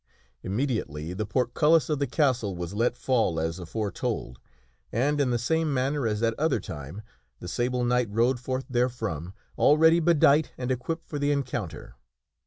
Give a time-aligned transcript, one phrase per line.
[0.41, 4.39] Immediately the portcullis of the castle was let fall as KingArthur afore told,
[4.91, 7.03] and, in the same manner as that other time,
[7.39, 10.71] the <iienges King Sable Knight rode forth therefrom, already bedight and b * tt again.
[10.81, 11.93] equipped for the encounter.